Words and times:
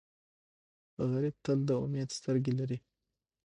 غریب 1.11 1.35
تل 1.45 1.59
د 1.69 1.71
امید 1.83 2.09
سترګې 2.17 2.53
لري 2.59 2.77